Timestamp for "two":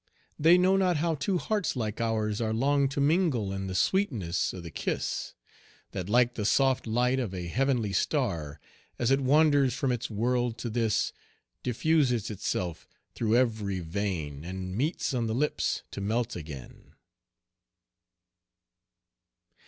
1.13-1.37